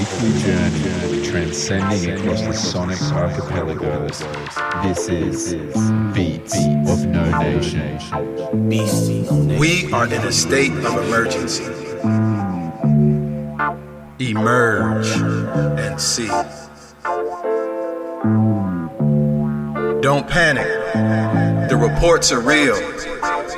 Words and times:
weekly 0.00 0.32
journey 0.40 1.22
transcending 1.26 2.10
across 2.12 2.40
the 2.40 2.54
sonic 2.54 2.98
archipelagos. 3.12 4.20
This 4.82 5.08
is 5.10 5.54
Beats 6.14 6.56
of 6.88 7.06
No 7.06 7.24
Nation. 7.38 7.98
We 9.58 9.92
are 9.92 10.06
in 10.06 10.22
a 10.22 10.32
state 10.32 10.72
of 10.72 10.96
emergency. 11.04 11.64
Emerge 14.20 15.08
and 15.78 16.00
see. 16.00 16.28
Don't 20.00 20.26
panic. 20.26 20.66
The 21.68 21.76
reports 21.76 22.32
are 22.32 22.40
real. 22.40 22.76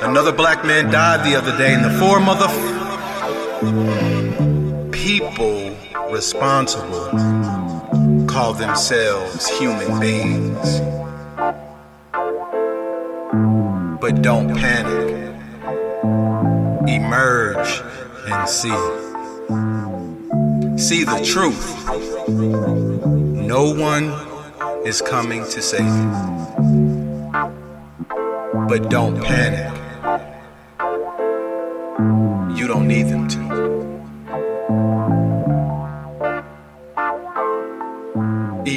Another 0.01 0.33
black 0.33 0.65
man 0.65 0.91
died 0.91 1.25
the 1.25 1.37
other 1.37 1.57
day 1.57 1.73
in 1.73 1.83
the 1.83 1.97
form 1.99 2.27
of 2.27 2.39
the 2.39 2.49
people 4.91 5.73
responsible 6.13 7.09
call 8.27 8.53
themselves 8.53 9.47
human 9.57 9.99
beings. 9.99 10.79
But 13.99 14.21
don't 14.21 14.55
panic. 14.55 15.33
Emerge 16.87 17.81
and 18.27 18.47
see. 18.47 18.69
See 20.77 21.03
the 21.03 21.19
truth. 21.25 21.65
No 22.27 23.73
one 23.73 24.13
is 24.85 25.01
coming 25.01 25.43
to 25.45 25.61
save 25.63 25.85
you. 25.85 26.11
But 28.69 28.91
don't 28.91 29.19
panic. 29.19 29.71
You 32.55 32.67
don't 32.67 32.87
need 32.87 33.07
them 33.07 33.27
to. 33.29 33.82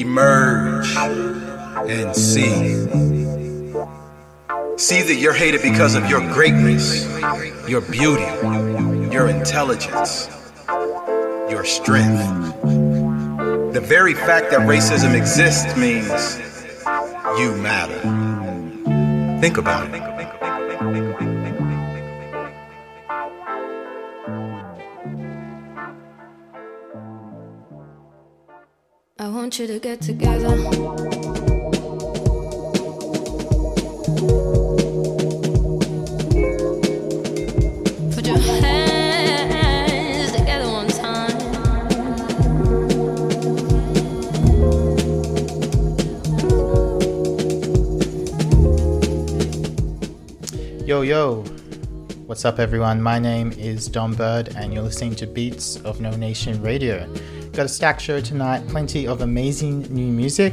Emerge 0.01 0.89
and 0.97 2.15
see. 2.15 2.87
See 4.79 5.03
that 5.03 5.17
you're 5.19 5.33
hated 5.33 5.63
because 5.63 5.95
of 5.95 6.09
your 6.11 6.21
greatness, 6.33 7.07
your 7.69 7.81
beauty, 7.81 8.25
your 9.13 9.29
intelligence, 9.29 10.29
your 11.49 11.65
strength. 11.65 12.63
The 13.73 13.81
very 13.83 14.15
fact 14.15 14.51
that 14.51 14.61
racism 14.61 15.15
exists 15.15 15.77
means 15.77 16.39
you 17.39 17.55
matter. 17.57 18.01
Think 19.41 19.59
about 19.59 19.95
it. 19.95 20.16
I 29.27 29.29
want 29.29 29.59
you 29.59 29.67
to 29.67 29.81
get 29.81 30.01
together. 30.01 30.51
Put 38.15 38.25
your 38.25 38.39
hands 38.39 40.31
together 40.31 40.71
one 40.71 40.87
time. 40.87 41.37
Yo, 50.87 51.01
yo. 51.03 51.43
What's 52.27 52.45
up, 52.45 52.61
everyone? 52.61 53.03
My 53.03 53.19
name 53.19 53.51
is 53.59 53.89
Don 53.89 54.15
Bird, 54.15 54.55
and 54.55 54.73
you're 54.73 54.85
listening 54.85 55.17
to 55.17 55.27
Beats 55.27 55.81
of 55.83 56.01
No 56.01 56.11
Nation 56.13 56.63
Radio. 56.63 57.13
Got 57.57 57.65
a 57.65 57.71
stacked 57.71 58.03
show 58.03 58.21
tonight, 58.21 58.69
plenty 58.69 59.07
of 59.07 59.23
amazing 59.23 59.85
new 59.85 60.09
music. 60.09 60.53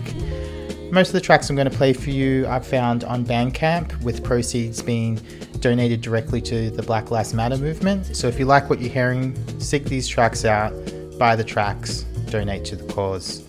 Most 0.89 1.09
of 1.09 1.13
the 1.13 1.19
tracks 1.19 1.49
I'm 1.49 1.55
going 1.57 1.69
to 1.69 1.77
play 1.77 1.91
for 1.91 2.11
you 2.11 2.47
I've 2.47 2.65
found 2.65 3.03
on 3.03 3.25
Bandcamp, 3.25 4.01
with 4.03 4.23
proceeds 4.23 4.81
being 4.81 5.15
donated 5.59 5.99
directly 5.99 6.39
to 6.43 6.71
the 6.71 6.81
Black 6.81 7.11
Lives 7.11 7.33
Matter 7.33 7.57
movement. 7.57 8.15
So 8.15 8.29
if 8.29 8.39
you 8.39 8.45
like 8.45 8.69
what 8.69 8.79
you're 8.79 8.89
hearing, 8.89 9.35
seek 9.59 9.83
these 9.83 10.07
tracks 10.07 10.45
out, 10.45 10.71
buy 11.19 11.35
the 11.35 11.43
tracks, 11.43 12.03
donate 12.29 12.63
to 12.65 12.77
the 12.77 12.85
cause. 12.93 13.45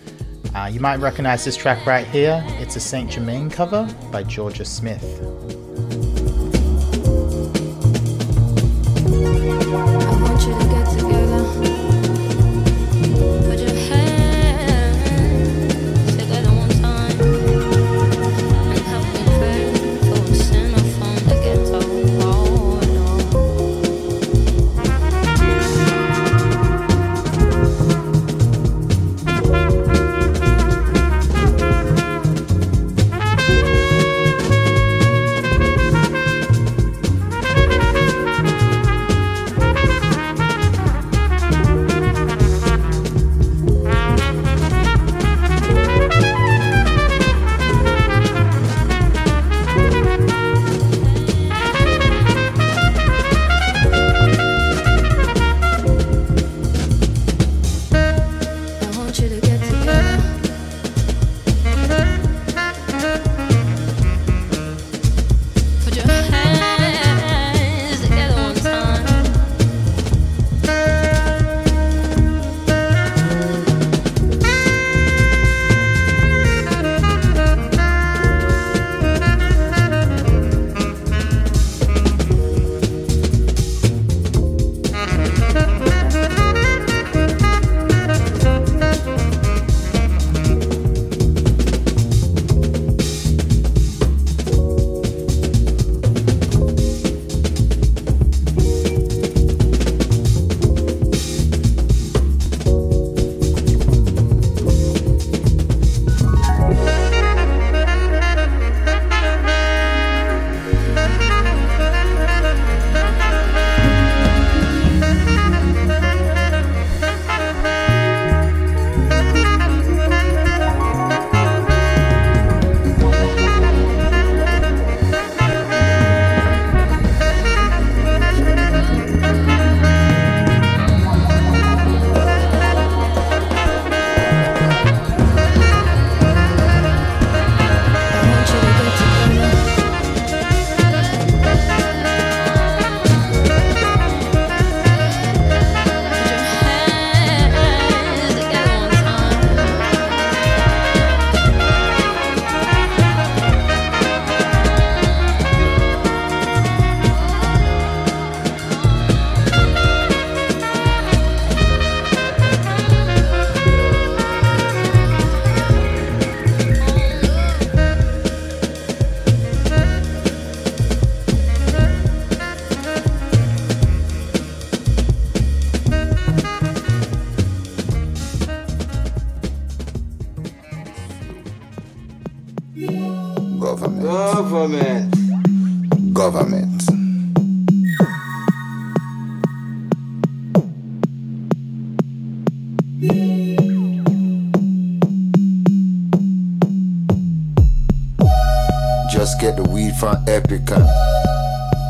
Uh, 0.53 0.65
you 0.69 0.81
might 0.81 0.99
recognize 0.99 1.45
this 1.45 1.55
track 1.55 1.85
right 1.85 2.05
here. 2.07 2.43
It's 2.59 2.75
a 2.75 2.81
Saint 2.81 3.11
Germain 3.11 3.49
cover 3.49 3.87
by 4.11 4.23
Georgia 4.23 4.65
Smith. 4.65 5.01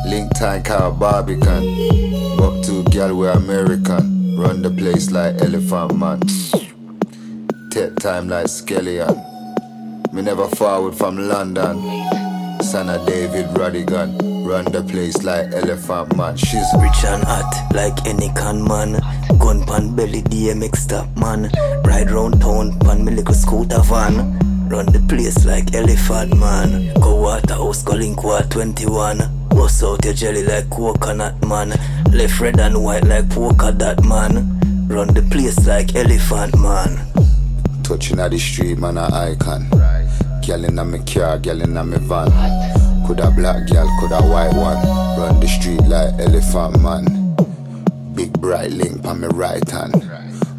Link 0.06 0.34
time 0.34 0.62
car 0.64 0.90
Barbican. 0.90 1.62
Up 2.40 2.64
to 2.64 2.82
gal 2.90 3.14
we 3.14 3.28
American. 3.28 4.36
Run 4.36 4.60
the 4.62 4.70
place 4.70 5.12
like 5.12 5.40
Elephant 5.40 5.96
Man. 5.96 6.20
Take 7.70 7.94
time 7.96 8.28
like 8.28 8.48
Skeleton. 8.48 9.22
Me 10.12 10.20
never 10.22 10.48
forward 10.48 10.96
from 10.96 11.16
London. 11.28 11.76
Son 12.60 12.88
of 12.88 13.06
David 13.06 13.46
Rodigan. 13.54 14.18
Run 14.44 14.64
the 14.64 14.82
place 14.82 15.22
like 15.22 15.52
Elephant 15.52 16.16
Man. 16.16 16.36
She's 16.36 16.66
Rich 16.80 17.04
and 17.04 17.22
hot 17.22 17.68
like 17.72 18.04
any 18.04 18.32
con 18.32 18.66
man. 18.66 18.98
Gun 19.38 19.64
pan 19.64 19.94
belly 19.94 20.22
DMX 20.22 20.76
stop 20.76 21.06
man. 21.16 21.50
Ride 21.84 22.10
round 22.10 22.40
town 22.40 22.76
pan 22.80 23.04
me 23.04 23.12
little 23.12 23.34
scooter 23.34 23.80
van. 23.82 24.55
Run 24.68 24.86
the 24.86 25.04
place 25.08 25.44
like 25.44 25.74
elephant 25.74 26.36
man. 26.38 26.92
Go 26.94 27.20
waterhouse, 27.20 27.82
go 27.82 27.94
link 27.94 28.22
war 28.24 28.40
21. 28.42 29.18
Bust 29.50 29.82
out 29.84 30.04
your 30.04 30.14
jelly 30.14 30.42
like 30.44 30.68
coconut 30.70 31.40
man. 31.46 31.70
Left 32.12 32.40
red 32.40 32.58
and 32.58 32.82
white 32.82 33.04
like 33.04 33.28
polka 33.30 33.72
dot 33.72 34.02
man. 34.04 34.58
Run 34.88 35.14
the 35.14 35.22
place 35.30 35.66
like 35.66 35.94
elephant 35.94 36.58
man. 36.58 36.98
touching 37.82 38.18
at 38.18 38.32
the 38.32 38.38
street, 38.38 38.78
man, 38.78 38.98
a 38.98 39.04
icon. 39.12 39.68
Girl 40.44 40.64
in 40.64 40.78
a 40.78 40.84
me 40.84 40.98
car, 41.04 41.38
girl 41.38 41.62
in 41.62 41.76
a 41.76 41.84
me 41.84 41.98
van. 41.98 42.28
Coulda 43.06 43.30
black 43.30 43.68
girl, 43.68 43.88
coulda 44.00 44.20
white 44.22 44.54
one. 44.54 44.76
Run 45.18 45.38
the 45.40 45.46
street 45.46 45.82
like 45.82 46.12
elephant 46.18 46.82
man. 46.82 47.36
Big 48.14 48.32
bright 48.40 48.72
link 48.72 49.02
pa 49.02 49.14
me 49.14 49.28
right 49.28 49.68
hand. 49.70 49.94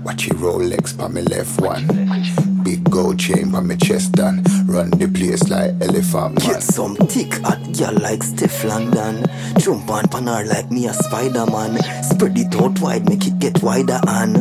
Watch 0.04 0.28
your 0.28 0.38
Rolex 0.38 0.98
pa 0.98 1.10
me 1.10 1.22
left 1.24 1.60
one. 1.60 2.47
Big 2.68 2.84
gold 2.92 3.18
chain 3.18 3.50
pa 3.50 3.62
me 3.62 3.78
chest 3.78 4.12
done. 4.12 4.44
Run 4.66 4.90
the 4.90 5.08
place 5.08 5.48
like 5.48 5.72
elephant 5.80 6.36
man. 6.36 6.52
Get 6.52 6.62
some 6.62 6.98
thick 6.98 7.36
hot 7.36 7.64
girl 7.72 7.94
like 8.04 8.22
Steph 8.22 8.66
London. 8.66 9.24
Jump 9.58 9.90
on 9.90 10.06
pan 10.10 10.28
her 10.28 10.44
like 10.44 10.70
me 10.70 10.86
a 10.88 10.94
Spider-Man. 10.94 11.80
Spread 12.04 12.38
it 12.38 12.54
out 12.60 12.78
wide, 12.82 13.08
make 13.08 13.26
it 13.26 13.40
get 13.40 13.64
wider 13.64 14.02
and 14.08 14.36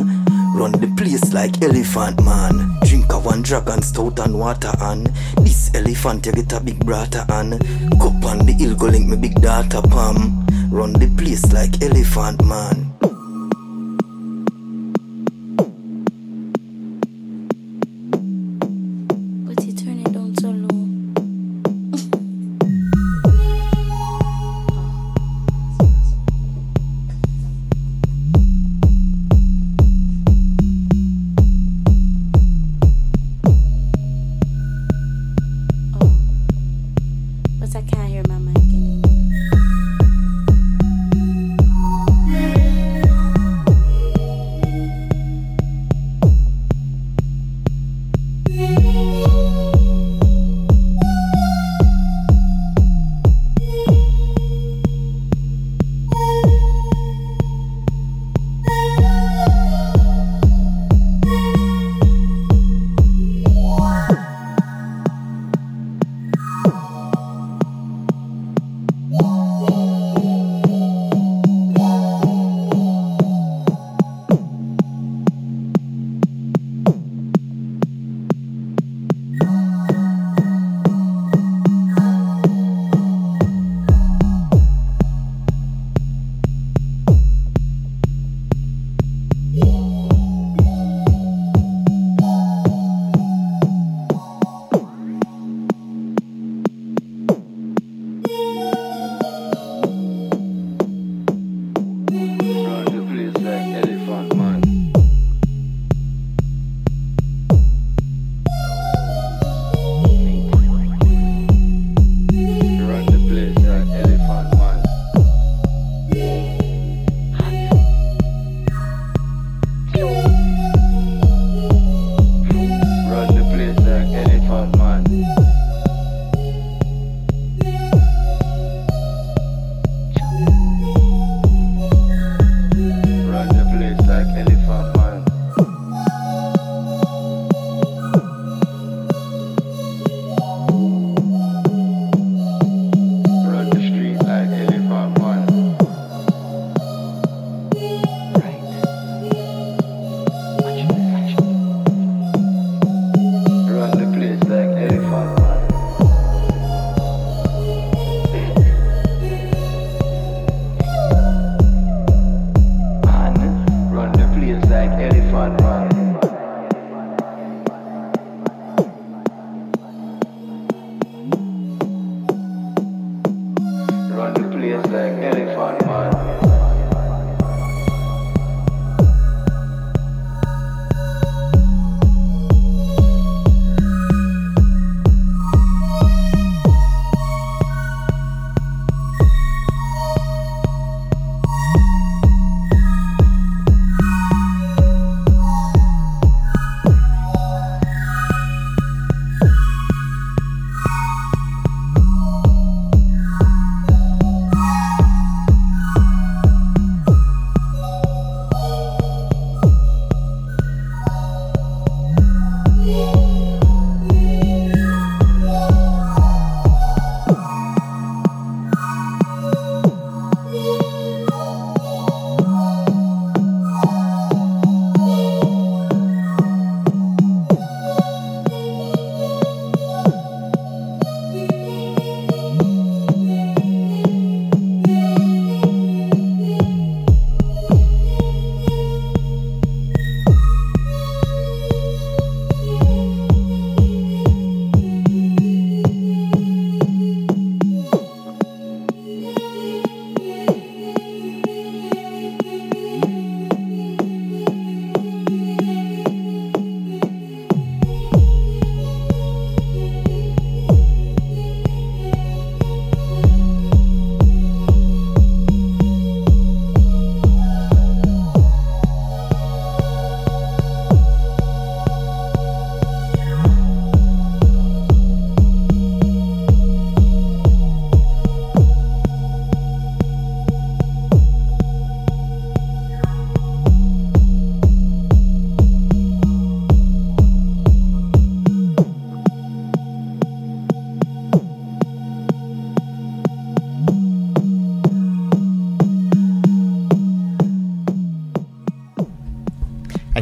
run 0.59 0.73
the 0.73 0.93
place 0.97 1.31
like 1.31 1.55
elephant 1.63 2.21
man. 2.25 2.75
Drink 2.83 3.13
a 3.13 3.17
one 3.17 3.43
dragon 3.43 3.81
stout 3.81 4.19
and 4.19 4.37
water 4.37 4.73
and 4.81 5.07
this 5.37 5.73
elephant 5.73 6.25
you 6.25 6.33
get 6.33 6.51
a 6.51 6.59
big 6.59 6.79
brata 6.83 7.23
and 7.29 7.61
cup 7.97 8.25
on 8.25 8.45
the 8.45 8.51
hill 8.59 8.75
go 8.75 8.87
link 8.87 9.07
me 9.07 9.15
big 9.15 9.39
data 9.39 9.81
pam. 9.81 10.45
Run 10.69 10.91
the 10.91 11.07
place 11.15 11.53
like 11.53 11.81
elephant 11.81 12.43
man. 12.43 12.86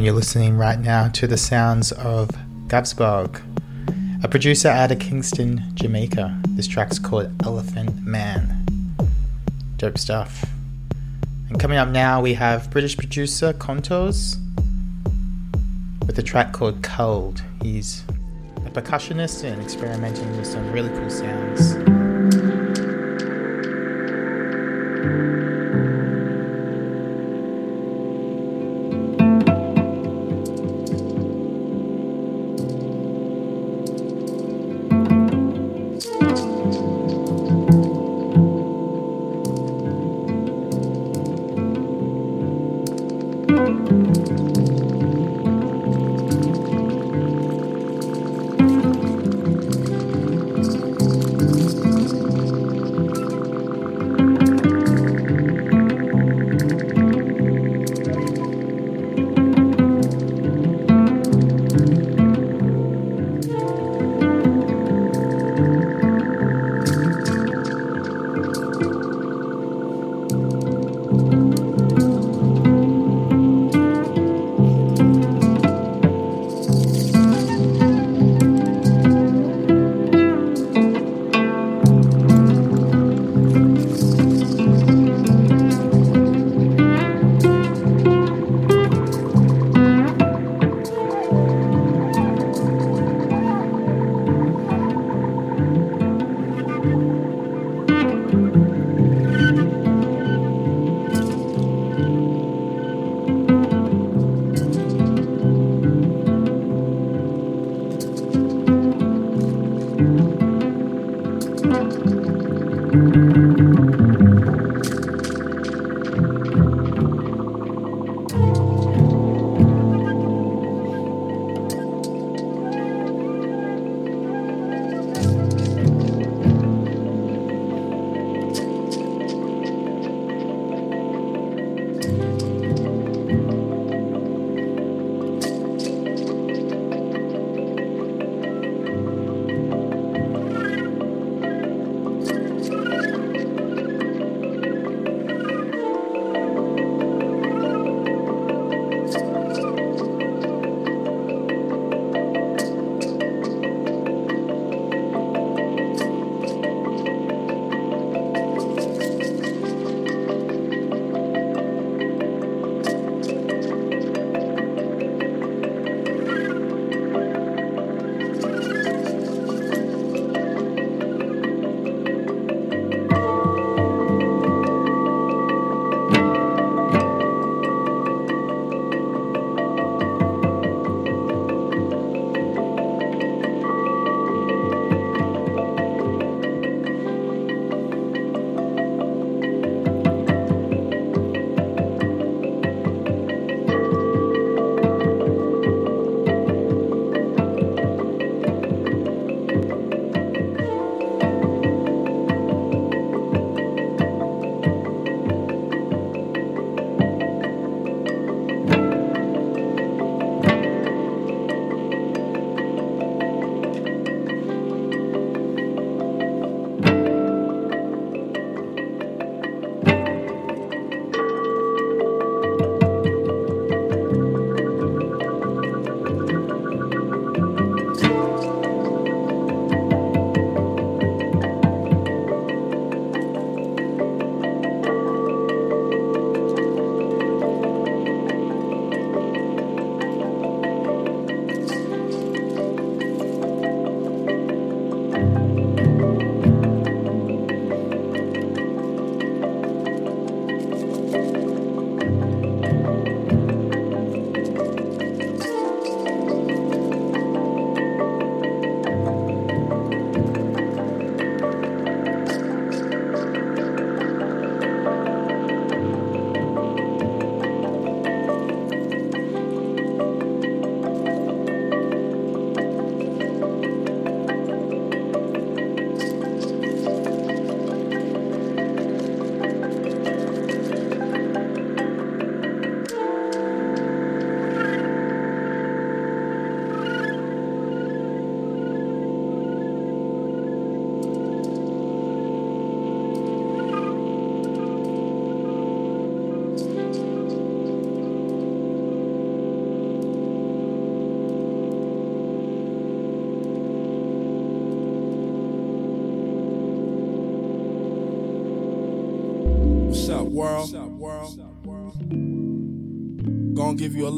You're 0.06 0.14
listening 0.14 0.56
right 0.56 0.78
now 0.78 1.08
to 1.08 1.26
the 1.26 1.36
sounds 1.36 1.90
of 1.90 2.28
Gabsbog, 2.68 3.42
a 4.22 4.28
producer 4.28 4.68
out 4.68 4.92
of 4.92 5.00
Kingston, 5.00 5.64
Jamaica. 5.74 6.40
This 6.50 6.68
track's 6.68 7.00
called 7.00 7.34
Elephant 7.44 8.06
Man. 8.06 8.64
Dope 9.78 9.98
stuff. 9.98 10.44
And 11.48 11.58
coming 11.58 11.76
up 11.76 11.88
now, 11.88 12.20
we 12.20 12.34
have 12.34 12.70
British 12.70 12.96
producer 12.96 13.52
Contours 13.54 14.36
with 16.06 16.16
a 16.20 16.22
track 16.22 16.52
called 16.52 16.84
Cold. 16.84 17.42
He's 17.60 18.04
a 18.64 18.70
percussionist 18.70 19.42
and 19.42 19.60
experimenting 19.60 20.36
with 20.36 20.46
some 20.46 20.70
really 20.70 20.90
cool 20.90 21.10
sounds. 21.10 21.75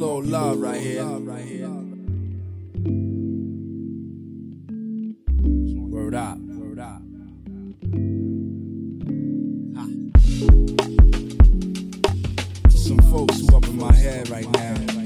Gonna 0.01 0.23
give 0.23 0.27
you 0.27 0.33
a 0.33 0.39
little 0.39 0.41
love 0.41 0.61
right 0.61 0.81
here. 0.81 1.69
Word 5.89 6.15
up. 6.15 6.39
Word 6.39 6.79
up. 6.79 7.03
Ha. 9.75 9.87
Some 12.71 12.99
folks 13.11 13.41
who 13.41 13.57
up 13.57 13.65
in 13.65 13.79
my 13.79 13.93
head 13.93 14.29
right 14.29 14.49
now. 14.53 14.98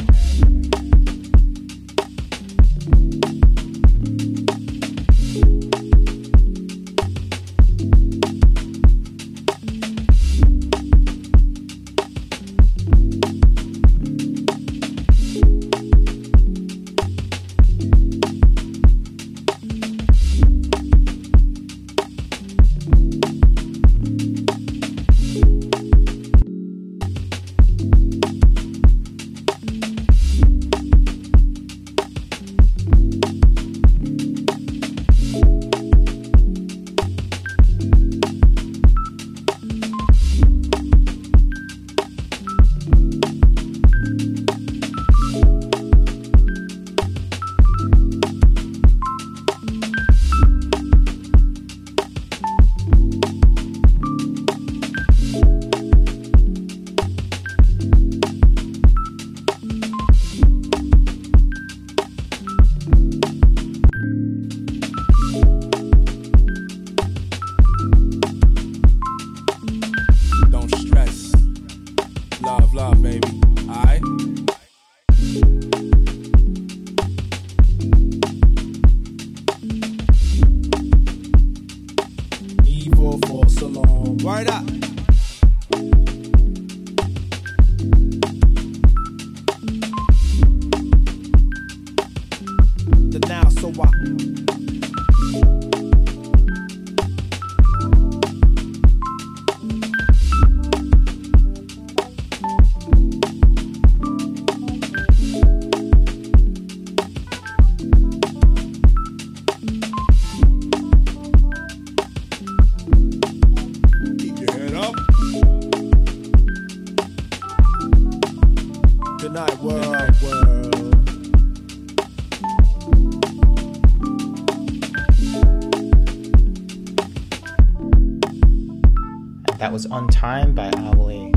Time 130.22 130.54
by 130.54 130.70
Owly. 130.70 131.32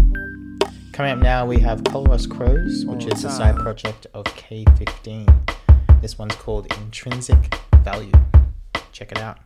Coming 0.93 1.13
up 1.13 1.17
now, 1.17 1.43
we 1.43 1.57
have 1.57 1.81
Colorus 1.85 2.29
Crows, 2.29 2.85
which 2.85 3.07
is 3.07 3.23
a 3.23 3.31
side 3.31 3.55
project 3.55 4.05
of 4.13 4.25
K15. 4.25 6.01
This 6.01 6.19
one's 6.19 6.35
called 6.35 6.67
Intrinsic 6.67 7.57
Value. 7.83 8.11
Check 8.91 9.11
it 9.11 9.17
out. 9.17 9.39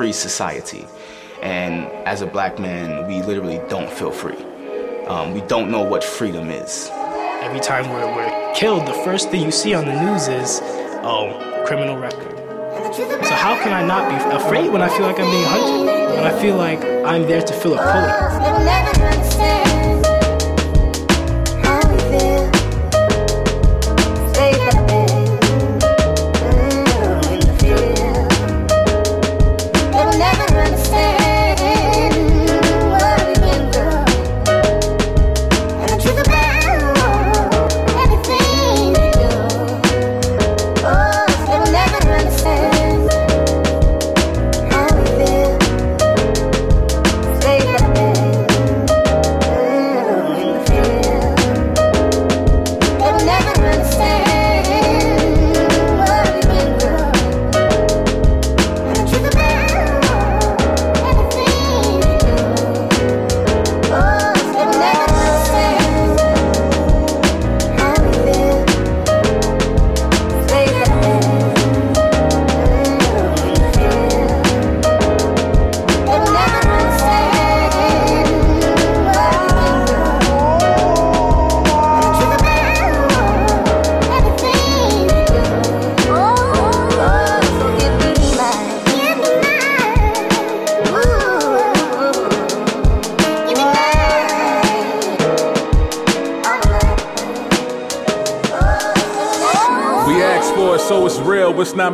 Free 0.00 0.12
society. 0.12 0.86
And 1.42 1.84
as 2.08 2.22
a 2.22 2.26
black 2.26 2.58
man, 2.58 3.06
we 3.06 3.20
literally 3.20 3.60
don't 3.68 3.90
feel 3.90 4.10
free. 4.10 4.42
Um, 5.06 5.34
we 5.34 5.42
don't 5.42 5.70
know 5.70 5.82
what 5.82 6.02
freedom 6.02 6.48
is. 6.48 6.88
Every 7.42 7.60
time 7.60 7.90
we're, 7.90 8.06
we're 8.16 8.54
killed, 8.54 8.86
the 8.86 8.94
first 9.04 9.28
thing 9.30 9.42
you 9.42 9.50
see 9.50 9.74
on 9.74 9.84
the 9.84 9.92
news 10.02 10.26
is, 10.26 10.60
oh, 11.04 11.36
criminal 11.66 11.98
record. 11.98 12.34
So 13.26 13.34
how 13.34 13.62
can 13.62 13.74
I 13.74 13.84
not 13.86 14.08
be 14.08 14.16
afraid 14.34 14.72
when 14.72 14.80
I 14.80 14.88
feel 14.88 15.04
like 15.04 15.20
I'm 15.20 15.30
being 15.30 15.44
hunted? 15.44 16.16
When 16.16 16.24
I 16.24 16.40
feel 16.40 16.56
like 16.56 16.82
I'm 17.04 17.24
there 17.24 17.42
to 17.42 17.52
fill 17.52 17.74
a 17.74 17.76
quota? 17.76 19.19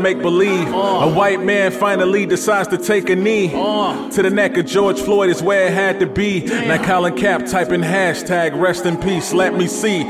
Make 0.06 0.22
believe. 0.22 0.68
A 0.68 1.12
white 1.12 1.42
man 1.42 1.72
finally 1.72 2.26
decides 2.26 2.68
to 2.68 2.78
take 2.78 3.10
a 3.10 3.16
knee. 3.16 3.50
To 4.16 4.22
the 4.22 4.30
neck 4.30 4.56
of 4.56 4.64
George 4.64 4.98
Floyd 4.98 5.28
is 5.28 5.42
where 5.42 5.66
it 5.66 5.74
had 5.74 6.00
to 6.00 6.06
be. 6.06 6.40
Now 6.40 6.82
Colin 6.82 7.14
Cap 7.14 7.44
typing 7.44 7.82
hashtag 7.82 8.58
rest 8.58 8.86
in 8.86 8.96
peace, 8.96 9.34
let 9.34 9.52
me 9.52 9.66
see. 9.66 10.04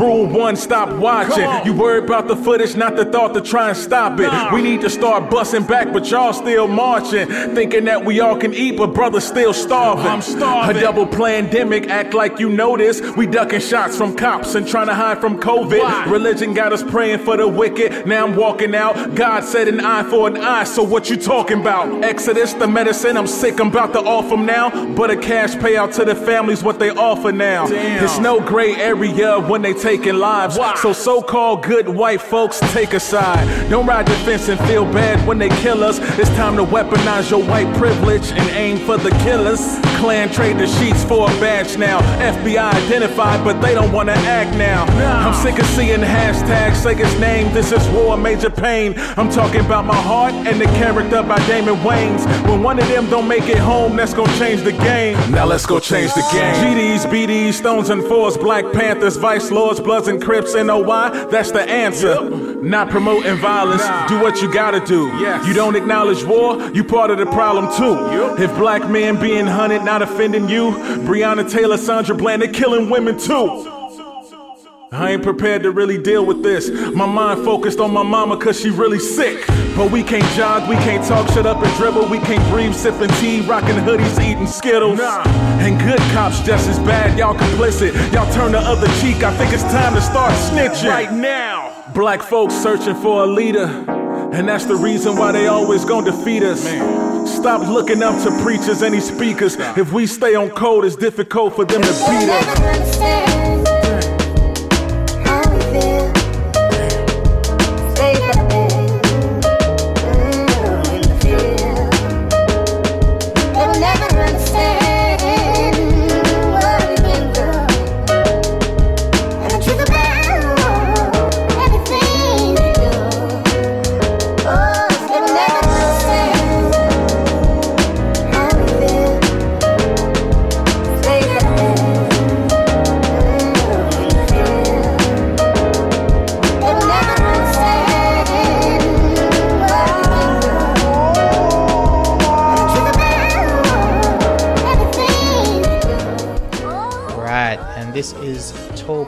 Rule 0.00 0.26
one, 0.26 0.56
stop 0.56 0.88
watching. 0.98 1.48
You 1.64 1.72
worry 1.72 2.00
about 2.00 2.26
the 2.26 2.34
footage, 2.34 2.74
not 2.74 2.96
the 2.96 3.04
thought 3.04 3.34
to 3.34 3.40
try 3.40 3.68
and 3.68 3.76
stop 3.76 4.18
it. 4.18 4.52
We 4.52 4.62
need 4.62 4.80
to 4.80 4.90
start 4.90 5.30
busting 5.30 5.62
back, 5.62 5.92
but 5.92 6.10
y'all 6.10 6.32
still 6.32 6.66
marching. 6.66 7.28
Thinking 7.28 7.84
that 7.84 8.04
we 8.04 8.18
all 8.18 8.36
can 8.36 8.52
eat, 8.52 8.76
but 8.76 8.88
brothers 8.94 9.22
still 9.22 9.52
starving. 9.52 10.06
I'm 10.06 10.22
starving. 10.22 10.78
A 10.78 10.80
double 10.80 11.06
pandemic, 11.06 11.88
act 11.88 12.14
like 12.14 12.40
you 12.40 12.48
know 12.50 12.76
this. 12.76 13.00
We 13.16 13.28
ducking 13.28 13.60
shots 13.60 13.96
from 13.96 14.16
cops 14.16 14.56
and 14.56 14.66
trying 14.66 14.88
to 14.88 14.94
hide 14.94 15.20
from 15.20 15.38
COVID. 15.38 15.78
Why? 15.78 16.04
Religion 16.06 16.52
got 16.52 16.72
us 16.72 16.82
praying 16.82 17.20
for 17.20 17.36
the 17.36 17.46
wicked. 17.46 18.08
Now 18.08 18.26
I'm 18.26 18.34
walking 18.34 18.74
out. 18.74 19.14
God 19.14 19.44
said 19.44 19.68
an 19.68 19.78
eye 19.78 20.02
for 20.02 20.26
an 20.26 20.38
eye. 20.38 20.64
So 20.64 20.82
what 20.82 21.08
you 21.08 21.16
talking 21.16 21.60
about? 21.60 22.02
Exodus, 22.02 22.54
the 22.54 22.66
medicine. 22.66 23.16
I'm 23.16 23.28
sick. 23.28 23.51
I'm 23.60 23.68
about 23.68 23.92
to 23.94 24.00
offer 24.00 24.30
them 24.30 24.46
now. 24.46 24.70
But 24.94 25.10
a 25.10 25.16
cash 25.16 25.54
payout 25.54 25.94
to 25.94 26.04
the 26.04 26.14
families, 26.14 26.62
what 26.62 26.78
they 26.78 26.90
offer 26.90 27.32
now. 27.32 27.66
Damn. 27.66 28.04
It's 28.04 28.18
no 28.18 28.40
gray 28.40 28.74
area 28.76 29.40
when 29.40 29.62
they 29.62 29.72
taking 29.72 30.16
lives. 30.16 30.58
Why? 30.58 30.74
So 30.76 30.92
so-called 30.92 31.62
good 31.62 31.88
white 31.88 32.20
folks 32.20 32.60
take 32.72 32.92
a 32.92 33.00
side. 33.00 33.70
Don't 33.70 33.86
ride 33.86 34.06
the 34.06 34.14
fence 34.24 34.48
and 34.48 34.60
feel 34.60 34.84
bad 34.84 35.26
when 35.26 35.38
they 35.38 35.48
kill 35.48 35.82
us. 35.84 35.98
It's 36.18 36.30
time 36.30 36.56
to 36.56 36.64
weaponize 36.64 37.30
your 37.30 37.42
white 37.44 37.72
privilege 37.76 38.30
and 38.32 38.48
aim 38.50 38.78
for 38.78 38.96
the 38.96 39.10
killers. 39.22 39.60
Klan 39.98 40.30
trade 40.30 40.58
the 40.58 40.66
sheets 40.66 41.04
for 41.04 41.30
a 41.30 41.32
badge 41.40 41.76
now. 41.78 42.00
FBI 42.20 42.72
identified, 42.86 43.44
but 43.44 43.60
they 43.60 43.74
don't 43.74 43.92
wanna 43.92 44.12
act 44.12 44.56
now. 44.56 44.84
I'm 45.26 45.34
sick 45.34 45.58
of 45.58 45.66
seeing 45.66 46.00
hashtags 46.00 46.76
say 46.76 46.94
his 46.94 47.20
name. 47.20 47.52
This 47.54 47.72
is 47.72 47.86
war, 47.90 48.16
major 48.16 48.50
pain. 48.50 48.94
I'm 49.16 49.30
talking 49.30 49.60
about 49.60 49.84
my 49.84 49.94
heart 49.94 50.34
and 50.34 50.60
the 50.60 50.66
character 50.66 51.22
by 51.22 51.38
Damon 51.46 51.76
Wayans. 51.76 52.26
When 52.48 52.62
one 52.62 52.78
of 52.78 52.88
them 52.88 53.08
don't 53.08 53.28
make 53.28 53.41
it 53.48 53.58
home, 53.58 53.96
that's 53.96 54.14
gonna 54.14 54.36
change 54.38 54.62
the 54.62 54.72
game. 54.72 55.16
Now 55.30 55.46
let's 55.46 55.66
go 55.66 55.78
change 55.80 56.12
the 56.14 56.26
game. 56.32 56.54
GDs, 56.56 57.06
BDs, 57.06 57.54
Stones 57.54 57.90
and 57.90 58.02
Fours, 58.04 58.36
Black 58.36 58.70
Panthers, 58.72 59.16
Vice 59.16 59.50
Lords, 59.50 59.80
Bloods 59.80 60.08
and 60.08 60.22
Crips, 60.22 60.54
and 60.54 60.68
NOI. 60.68 61.10
That's 61.30 61.50
the 61.50 61.62
answer. 61.62 62.20
Not 62.62 62.90
promoting 62.90 63.36
violence. 63.36 63.82
Do 64.08 64.20
what 64.20 64.40
you 64.42 64.52
gotta 64.52 64.80
do. 64.80 65.06
Yes. 65.18 65.46
You 65.46 65.54
don't 65.54 65.76
acknowledge 65.76 66.24
war, 66.24 66.60
you 66.70 66.84
part 66.84 67.10
of 67.10 67.18
the 67.18 67.26
problem 67.26 67.66
too. 67.76 68.42
If 68.42 68.54
black 68.56 68.88
men 68.88 69.20
being 69.20 69.46
hunted, 69.46 69.82
not 69.84 70.02
offending 70.02 70.48
you, 70.48 70.72
Breonna 71.06 71.50
Taylor, 71.50 71.76
Sandra 71.76 72.14
Bland, 72.14 72.42
they're 72.42 72.52
killing 72.52 72.90
women 72.90 73.18
too. 73.18 73.81
I 74.92 75.12
ain't 75.12 75.22
prepared 75.22 75.62
to 75.62 75.70
really 75.70 75.96
deal 75.96 76.26
with 76.26 76.42
this. 76.42 76.68
My 76.92 77.06
mind 77.06 77.42
focused 77.46 77.80
on 77.80 77.94
my 77.94 78.02
mama 78.02 78.36
cause 78.36 78.60
she 78.60 78.68
really 78.68 78.98
sick. 78.98 79.46
But 79.74 79.90
we 79.90 80.02
can't 80.02 80.30
jog, 80.34 80.68
we 80.68 80.74
can't 80.76 81.02
talk, 81.02 81.26
shut 81.28 81.46
up 81.46 81.64
and 81.64 81.76
dribble. 81.78 82.08
We 82.08 82.18
can't 82.18 82.46
breathe, 82.52 82.74
sipping 82.74 83.08
tea, 83.16 83.40
rocking 83.40 83.76
hoodies, 83.76 84.22
eating 84.22 84.46
Skittles. 84.46 84.98
Nah. 84.98 85.22
And 85.60 85.80
good 85.80 85.98
cops 86.12 86.40
just 86.40 86.68
as 86.68 86.78
bad, 86.80 87.18
y'all 87.18 87.34
complicit. 87.34 87.94
Y'all 88.12 88.30
turn 88.34 88.52
the 88.52 88.58
other 88.58 88.86
cheek, 89.00 89.22
I 89.22 89.34
think 89.38 89.54
it's 89.54 89.62
time 89.62 89.94
to 89.94 90.00
start 90.02 90.34
snitching. 90.34 90.90
Right 90.90 91.10
now. 91.10 91.72
Black 91.94 92.20
folks 92.20 92.54
searching 92.54 92.94
for 92.96 93.24
a 93.24 93.26
leader. 93.26 93.64
And 94.34 94.46
that's 94.46 94.66
the 94.66 94.76
reason 94.76 95.16
why 95.16 95.32
they 95.32 95.46
always 95.46 95.86
gonna 95.86 96.10
defeat 96.10 96.42
us. 96.42 96.64
Man. 96.64 97.26
Stop 97.26 97.66
looking 97.66 98.02
up 98.02 98.22
to 98.24 98.42
preachers 98.42 98.82
and 98.82 98.92
these 98.92 99.08
speakers. 99.08 99.56
If 99.58 99.90
we 99.94 100.06
stay 100.06 100.34
on 100.34 100.50
code, 100.50 100.84
it's 100.84 100.96
difficult 100.96 101.56
for 101.56 101.64
them 101.64 101.80
to 101.80 101.88
beat 101.88 102.28
us. 102.28 103.51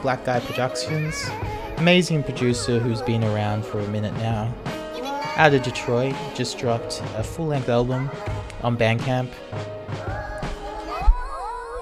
Black 0.05 0.27
Guy 0.27 0.38
Productions. 0.38 1.31
Amazing 1.79 2.25
producer 2.25 2.79
who's 2.79 3.01
been 3.01 3.25
around 3.25 3.64
for 3.64 3.81
a 3.81 3.88
minute 3.88 4.12
now. 4.19 4.55
Out 5.37 5.55
of 5.55 5.62
Detroit, 5.62 6.14
just 6.35 6.59
dropped 6.59 7.01
a 7.17 7.25
full 7.25 7.47
length 7.47 7.71
album 7.71 8.11
on 8.62 8.77
Bandcamp. 8.77 9.33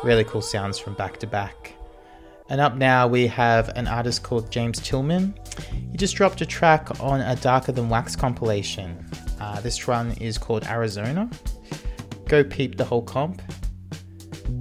Really 0.05 0.23
cool 0.23 0.41
sounds 0.41 0.79
from 0.79 0.95
back 0.95 1.19
to 1.19 1.27
back. 1.27 1.75
And 2.49 2.61
up 2.61 2.77
now 2.77 3.09
we 3.09 3.27
have 3.27 3.71
an 3.71 3.89
artist 3.89 4.23
called 4.23 4.53
James 4.53 4.79
Tillman. 4.79 5.35
He 5.91 5.97
just 5.97 6.15
dropped 6.15 6.41
a 6.43 6.47
track 6.47 7.01
on 7.01 7.23
a 7.23 7.35
Darker 7.35 7.73
Than 7.73 7.89
Wax 7.89 8.15
compilation. 8.15 9.05
Uh, 9.41 9.61
this 9.63 9.85
one 9.85 10.13
is 10.13 10.39
called 10.39 10.65
Arizona. 10.69 11.29
Go 12.29 12.45
peep 12.45 12.77
the 12.77 12.85
whole 12.85 13.03
comp. 13.03 13.43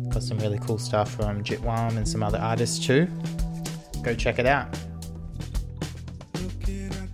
Got 0.09 0.23
some 0.23 0.39
really 0.39 0.57
cool 0.57 0.79
stuff 0.79 1.13
from 1.13 1.43
Jitwam 1.43 1.95
and 1.95 2.09
some 2.09 2.23
other 2.23 2.39
artists 2.39 2.83
too. 2.83 3.07
Go 4.03 4.15
check 4.15 4.39
it 4.39 4.47
out. 4.47 4.67
Looking 6.33 6.91
at 6.93 7.11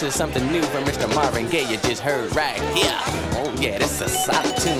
this 0.00 0.14
is 0.14 0.14
something 0.14 0.46
new 0.52 0.62
from 0.62 0.84
Mr. 0.84 1.12
Marvin 1.12 1.48
Gaye 1.48 1.68
you 1.68 1.76
just 1.78 2.00
heard 2.00 2.32
right 2.36 2.60
here. 2.76 2.94
Oh 3.34 3.52
yeah, 3.58 3.78
this 3.78 4.00
is 4.00 4.02
a 4.02 4.08
solid 4.08 4.56
tune. 4.56 4.78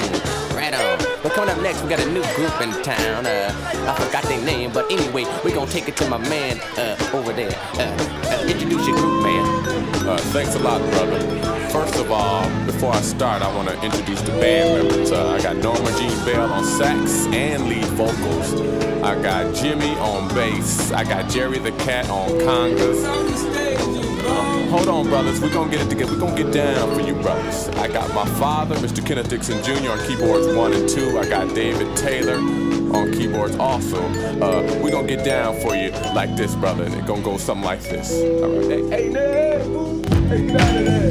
Right 0.55 0.73
on. 0.73 0.99
But 1.25 1.33
coming 1.33 1.51
up 1.51 1.61
next, 1.61 1.83
we 1.83 1.89
got 1.89 1.99
a 1.99 2.07
new 2.07 2.23
group 2.37 2.61
in 2.61 2.71
town. 2.85 3.27
Uh, 3.27 3.53
I 3.89 4.01
forgot 4.01 4.23
their 4.25 4.41
name, 4.45 4.71
but 4.73 4.89
anyway, 4.93 5.25
we're 5.43 5.57
gonna 5.57 5.69
take 5.69 5.89
it 5.89 5.97
to 5.97 6.09
my 6.09 6.19
man 6.19 6.61
uh, 6.79 6.97
over 7.13 7.33
there. 7.33 7.51
Uh, 7.75 7.97
uh, 8.31 8.47
introduce 8.47 8.87
your 8.87 8.97
group, 8.97 9.25
man. 9.25 9.45
Uh, 10.07 10.19
thanks 10.31 10.55
a 10.55 10.61
lot, 10.61 10.81
brother. 10.93 11.19
First 11.71 11.97
of 11.97 12.13
all, 12.13 12.49
before 12.67 12.93
I 12.93 13.01
start, 13.01 13.43
I 13.43 13.53
want 13.57 13.69
to 13.71 13.83
introduce 13.83 14.23
the 14.23 14.31
band 14.33 14.87
members. 14.87 15.11
Uh, 15.11 15.31
I 15.31 15.43
got 15.43 15.57
Norma 15.57 15.91
Jean 15.99 16.25
Bell 16.25 16.53
on 16.53 16.65
sax 16.65 17.27
and 17.35 17.69
lead 17.69 17.85
vocals. 17.99 18.55
I 19.03 19.21
got 19.21 19.53
Jimmy 19.53 19.97
on 19.97 20.29
bass. 20.29 20.93
I 20.93 21.03
got 21.03 21.29
Jerry 21.29 21.59
the 21.59 21.73
Cat 21.73 22.09
on 22.09 22.29
congas. 22.31 23.78
Uh, 24.69 24.71
hold 24.71 24.89
on, 24.89 25.09
brothers. 25.09 25.41
We're 25.41 25.53
gonna 25.53 25.71
get 25.71 25.81
it 25.81 25.89
together. 25.89 26.13
We're 26.13 26.21
gonna 26.21 26.43
get 26.43 26.53
down 26.53 26.95
for 26.95 27.01
you, 27.01 27.15
brothers. 27.15 27.69
I 27.71 27.89
got 27.89 28.13
my 28.15 28.27
father, 28.39 28.77
Mr. 28.77 29.05
Kenneth 29.05 29.29
Dixon 29.29 29.63
Jr. 29.63 29.93
on 29.93 30.07
keyboards 30.07 30.55
one 30.55 30.73
and 30.73 30.89
two. 30.89 31.19
I 31.19 31.29
got 31.29 31.55
David 31.55 31.97
Taylor 31.97 32.37
on 32.37 33.13
keyboards 33.13 33.57
also. 33.57 34.03
Uh, 34.41 34.63
we're 34.83 34.91
gonna 34.91 35.07
get 35.09 35.25
down 35.25 35.59
for 35.61 35.75
you 35.75 35.91
like 36.15 36.37
this, 36.37 36.55
brother. 36.55 36.85
It's 36.85 36.95
gonna 37.07 37.23
go 37.23 37.37
something 37.39 37.65
like 37.65 37.81
this. 37.83 38.13
All 38.43 38.51
right. 38.51 38.67
Hey, 38.67 38.89
hey, 38.89 39.09
Ned. 39.09 40.07
Hey, 40.29 40.43
Ned. 40.43 41.03
Hey, 41.03 41.08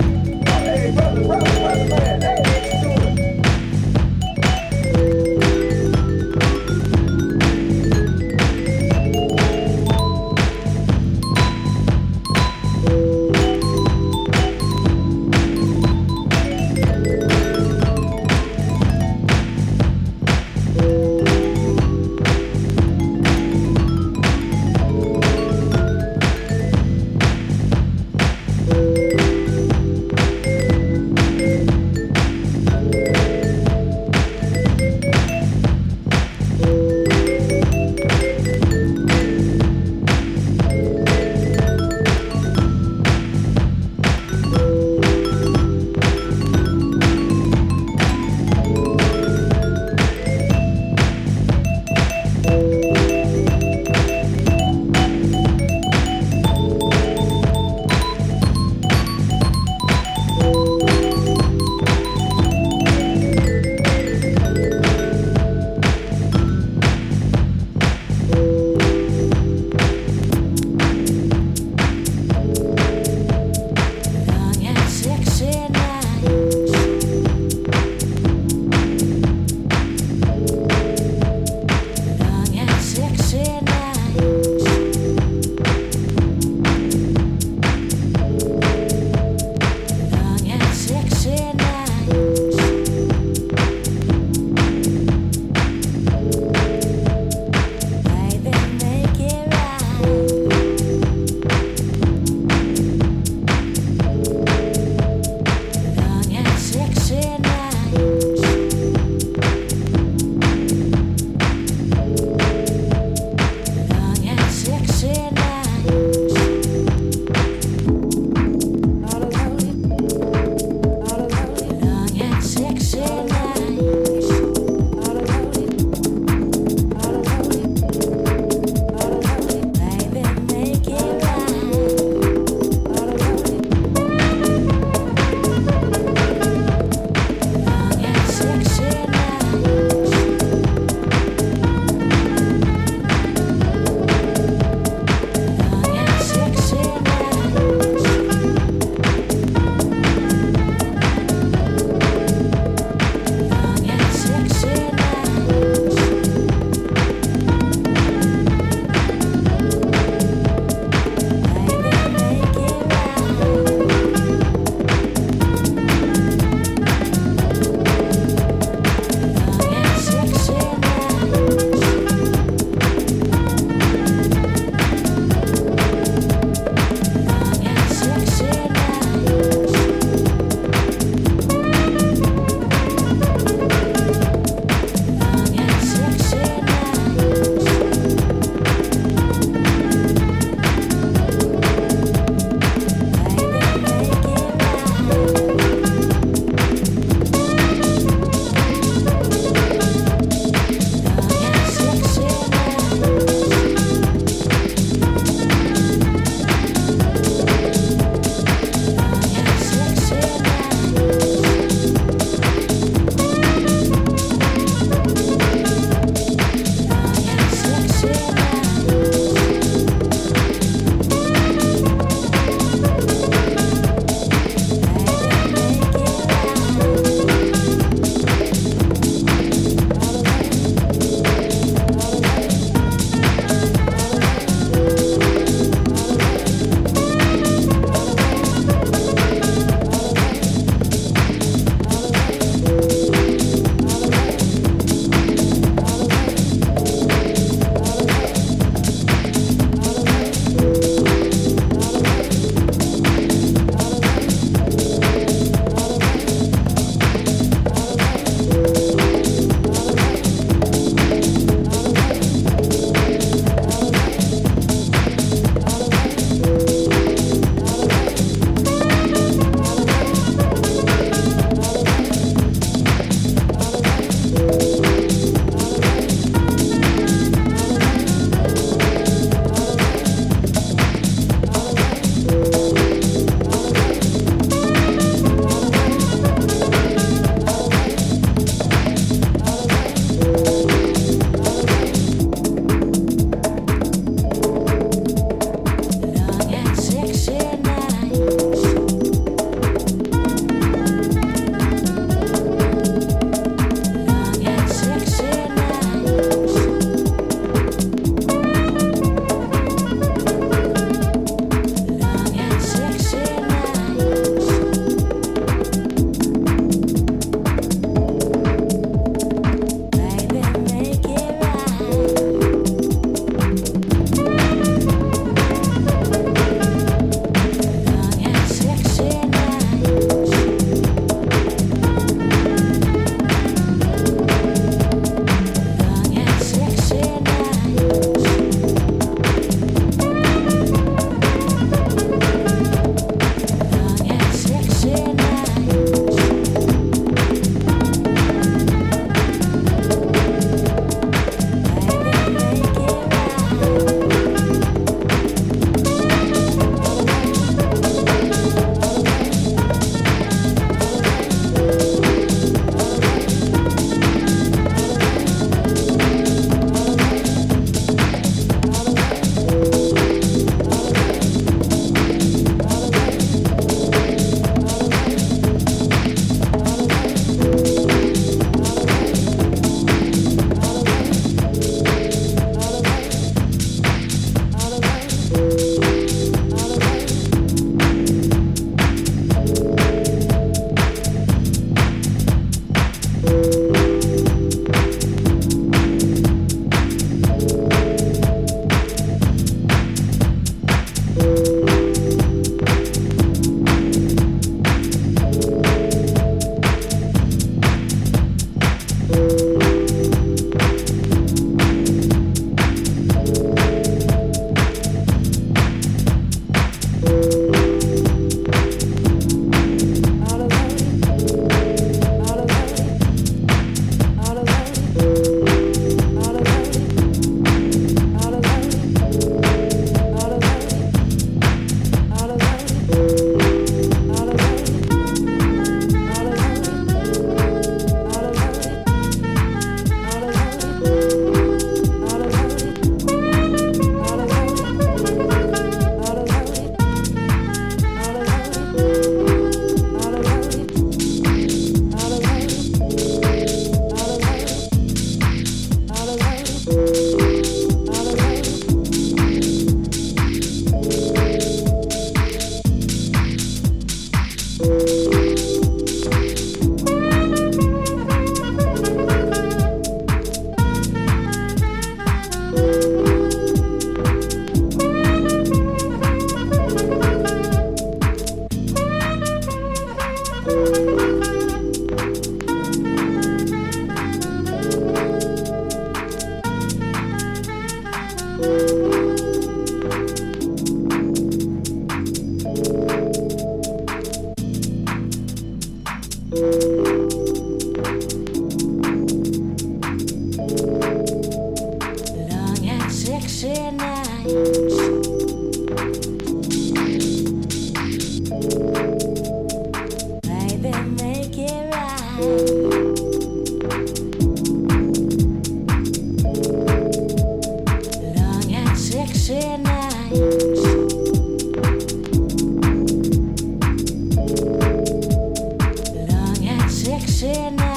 Shit 527.17 527.53
now. 527.53 527.76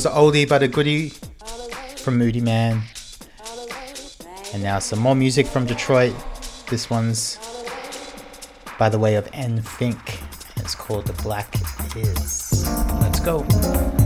And 0.00 0.06
that 0.06 0.18
oldie 0.18 0.48
but 0.48 0.62
a 0.62 0.68
goodie 0.68 1.10
from 1.98 2.18
Moodymann. 2.18 2.80
And 4.54 4.62
now 4.62 4.78
some 4.78 4.98
more 4.98 5.14
music 5.14 5.46
from 5.46 5.66
Detroit. 5.66 6.14
This 6.70 6.88
one's 6.88 7.38
by 8.78 8.88
the 8.88 8.98
way 8.98 9.16
of 9.16 9.28
N 9.34 9.60
Fink. 9.60 10.22
It's 10.56 10.74
called 10.74 11.06
The 11.06 11.22
Black 11.22 11.54
Is. 11.94 12.66
Let's 13.02 13.20
go. 13.20 13.99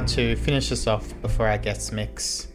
Now 0.00 0.06
to 0.06 0.36
finish 0.36 0.72
us 0.72 0.86
off 0.86 1.12
before 1.20 1.46
our 1.46 1.58
guest 1.58 1.92
mix, 1.92 2.48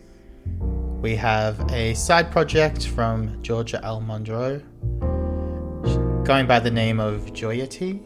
we 1.01 1.15
have 1.15 1.59
a 1.71 1.93
side 1.93 2.31
project 2.31 2.87
from 2.87 3.41
Georgia 3.43 3.79
L. 3.83 4.01
Monroe 4.01 4.61
going 6.23 6.47
by 6.47 6.59
the 6.59 6.71
name 6.71 6.99
of 6.99 7.33
Joyity. 7.33 8.01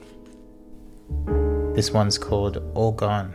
This 1.74 1.92
one's 1.92 2.18
called 2.18 2.58
All 2.76 2.92
Gone. 2.92 3.34